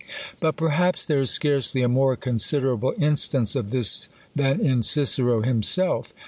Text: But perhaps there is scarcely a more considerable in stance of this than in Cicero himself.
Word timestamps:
But 0.39 0.57
perhaps 0.57 1.05
there 1.05 1.21
is 1.21 1.29
scarcely 1.29 1.83
a 1.83 1.87
more 1.87 2.15
considerable 2.15 2.89
in 2.97 3.15
stance 3.17 3.55
of 3.55 3.69
this 3.69 4.09
than 4.35 4.59
in 4.59 4.81
Cicero 4.81 5.43
himself. 5.43 6.11